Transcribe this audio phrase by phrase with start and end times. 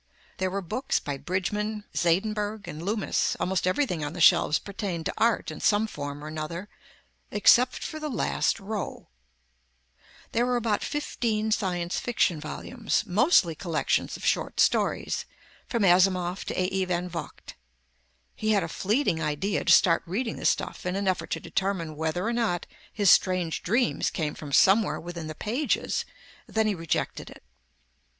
[0.37, 5.13] There were books by Bridgeman, Zaindenburg and Loomis, almost everything on the shelves pertained to
[5.15, 6.69] art in some form or another
[7.29, 9.09] except for the last row.
[10.31, 15.25] There were about fifteen science fiction volumes, mostly collections of short stories,
[15.67, 16.85] from Asimov to A.E.
[16.85, 17.53] van Vogt.
[18.33, 21.95] He had a fleeting idea to start reading the stuff in an effort to determine
[21.95, 26.05] whether or not his strange dreams came from somewhere within the pages,
[26.47, 27.43] then he rejected it.